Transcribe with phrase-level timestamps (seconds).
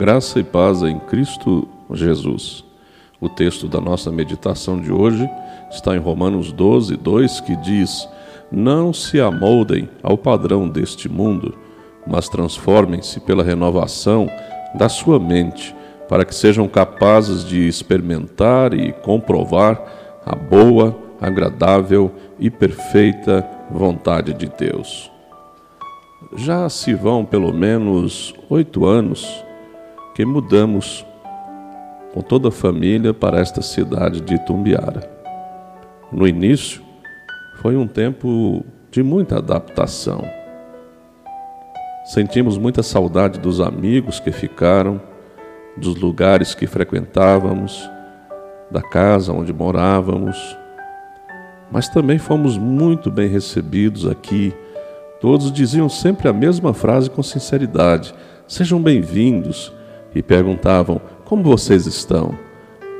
[0.00, 2.64] Graça e paz em Cristo Jesus.
[3.20, 5.28] O texto da nossa meditação de hoje
[5.70, 8.08] está em Romanos 12, 2, que diz:
[8.50, 11.54] Não se amoldem ao padrão deste mundo,
[12.06, 14.26] mas transformem-se pela renovação
[14.74, 15.76] da sua mente,
[16.08, 19.78] para que sejam capazes de experimentar e comprovar
[20.24, 25.12] a boa, agradável e perfeita vontade de Deus.
[26.36, 29.44] Já se vão pelo menos oito anos
[30.14, 31.06] que mudamos
[32.12, 35.08] com toda a família para esta cidade de Tumbiara.
[36.10, 36.82] No início,
[37.60, 40.24] foi um tempo de muita adaptação.
[42.04, 45.00] Sentimos muita saudade dos amigos que ficaram,
[45.76, 47.88] dos lugares que frequentávamos,
[48.70, 50.36] da casa onde morávamos,
[51.70, 54.52] mas também fomos muito bem recebidos aqui.
[55.20, 58.12] Todos diziam sempre a mesma frase com sinceridade:
[58.48, 59.72] Sejam bem-vindos
[60.14, 62.34] e perguntavam: Como vocês estão?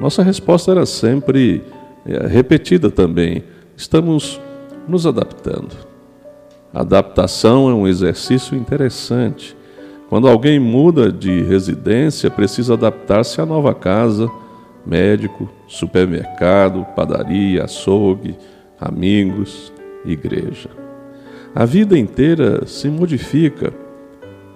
[0.00, 1.62] Nossa resposta era sempre
[2.06, 3.44] é, repetida também:
[3.76, 4.40] Estamos
[4.86, 5.76] nos adaptando.
[6.72, 9.56] adaptação é um exercício interessante.
[10.08, 14.30] Quando alguém muda de residência, precisa adaptar-se à nova casa,
[14.86, 18.34] médico, supermercado, padaria, açougue,
[18.80, 19.70] amigos,
[20.06, 20.70] igreja.
[21.54, 23.72] A vida inteira se modifica.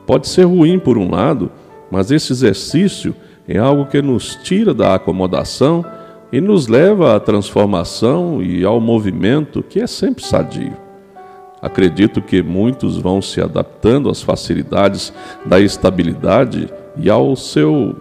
[0.06, 1.50] Pode ser ruim por um lado,
[1.92, 3.14] mas esse exercício
[3.46, 5.84] é algo que nos tira da acomodação
[6.32, 10.74] e nos leva à transformação e ao movimento que é sempre sadio.
[11.60, 15.12] Acredito que muitos vão se adaptando às facilidades
[15.44, 17.94] da estabilidade e ao seu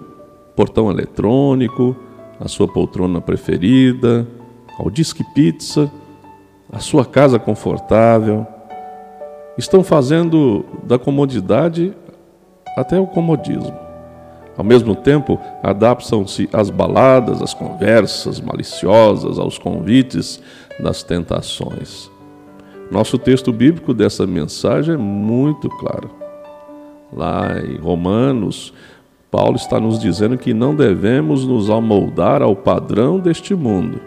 [0.55, 1.93] portão eletrônico,
[2.39, 4.25] à sua poltrona preferida,
[4.79, 5.91] ao disque pizza,
[6.71, 8.47] à sua casa confortável.
[9.57, 11.93] Estão fazendo da comodidade
[12.77, 13.80] até o comodismo.
[14.61, 20.39] Ao mesmo tempo, adaptam-se às baladas, às conversas maliciosas, aos convites
[20.79, 22.11] das tentações.
[22.91, 26.11] Nosso texto bíblico dessa mensagem é muito claro.
[27.11, 28.71] Lá em Romanos,
[29.31, 33.99] Paulo está nos dizendo que não devemos nos amoldar ao padrão deste mundo.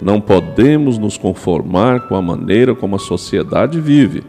[0.00, 4.22] Não podemos nos conformar com a maneira como a sociedade vive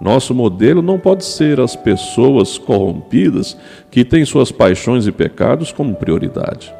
[0.00, 3.56] nosso modelo não pode ser as pessoas corrompidas
[3.90, 6.74] que têm suas paixões e pecados como prioridade.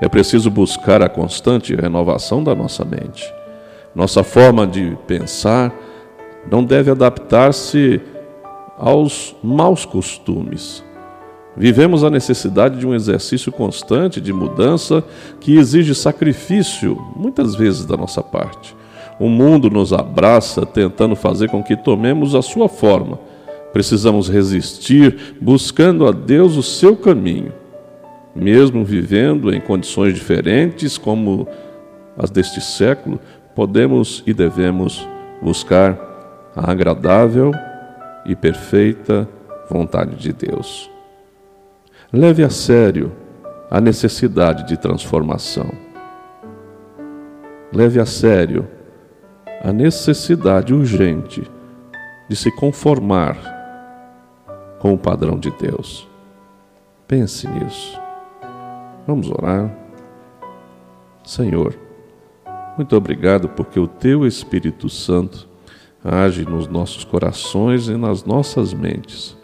[0.00, 3.32] É preciso buscar a constante renovação da nossa mente.
[3.94, 5.72] Nossa forma de pensar
[6.50, 8.00] não deve adaptar-se
[8.78, 10.82] aos maus costumes.
[11.56, 15.04] Vivemos a necessidade de um exercício constante de mudança
[15.40, 18.74] que exige sacrifício, muitas vezes da nossa parte.
[19.20, 23.20] O mundo nos abraça tentando fazer com que tomemos a sua forma.
[23.70, 27.52] Precisamos resistir, buscando a Deus o seu caminho.
[28.34, 31.46] Mesmo vivendo em condições diferentes como
[32.16, 33.20] as deste século,
[33.54, 35.06] podemos e devemos
[35.42, 35.98] buscar
[36.56, 37.52] a agradável
[38.24, 39.28] e perfeita
[39.68, 40.90] vontade de Deus.
[42.10, 43.12] Leve a sério
[43.70, 45.70] a necessidade de transformação.
[47.70, 48.79] Leve a sério
[49.62, 51.42] a necessidade urgente
[52.28, 53.36] de se conformar
[54.78, 56.08] com o padrão de Deus.
[57.06, 58.00] Pense nisso.
[59.06, 59.70] Vamos orar.
[61.24, 61.76] Senhor,
[62.76, 65.46] muito obrigado porque o Teu Espírito Santo
[66.02, 69.36] age nos nossos corações e nas nossas mentes,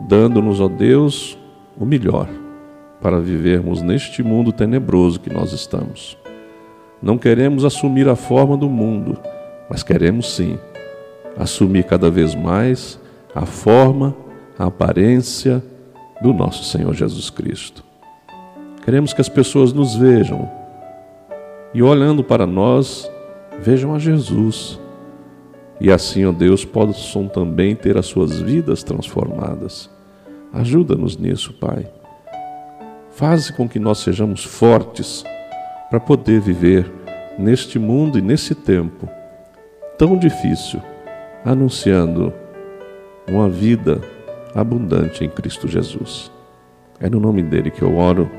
[0.00, 1.36] dando-nos, ó Deus,
[1.76, 2.28] o melhor
[3.00, 6.16] para vivermos neste mundo tenebroso que nós estamos.
[7.02, 9.18] Não queremos assumir a forma do mundo,
[9.68, 10.56] mas queremos sim
[11.36, 12.98] assumir cada vez mais
[13.34, 14.14] a forma,
[14.58, 15.62] a aparência
[16.20, 17.82] do nosso Senhor Jesus Cristo.
[18.84, 20.48] Queremos que as pessoas nos vejam
[21.74, 23.10] e, olhando para nós,
[23.60, 24.78] vejam a Jesus.
[25.80, 29.90] E assim, ó Deus, possam também ter as suas vidas transformadas.
[30.52, 31.88] Ajuda-nos nisso, Pai.
[33.10, 35.24] Faze com que nós sejamos fortes
[35.92, 36.90] para poder viver
[37.38, 39.06] neste mundo e nesse tempo
[39.98, 40.80] tão difícil,
[41.44, 42.32] anunciando
[43.28, 44.00] uma vida
[44.54, 46.32] abundante em Cristo Jesus.
[46.98, 48.30] É no nome dele que eu oro,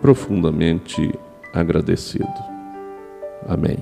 [0.00, 1.12] profundamente
[1.52, 2.32] agradecido.
[3.46, 3.76] Amém.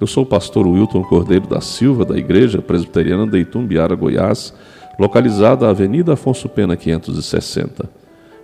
[0.00, 4.54] Eu sou o pastor Wilton Cordeiro da Silva, da Igreja Presbiteriana de Itumbiara, Goiás,
[4.98, 7.86] localizada na Avenida Afonso Pena 560.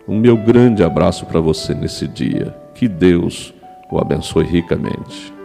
[0.07, 2.55] Um meu grande abraço para você nesse dia.
[2.75, 3.55] Que Deus
[3.93, 5.42] o abençoe ricamente.